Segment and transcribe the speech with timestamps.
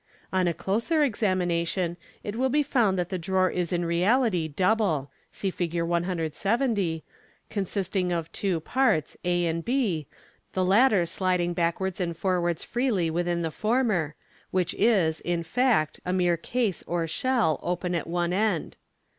[0.33, 4.47] On a closer ex amination, it will be found that the drawer is in reality
[4.47, 7.03] double (^cjFi°\ 170),
[7.51, 10.07] consisting of two parts, a and b,
[10.53, 14.15] the latter sliding backwards and forwards freely within the former,
[14.49, 18.77] which is, in fact, a mere case or shell, open at one end.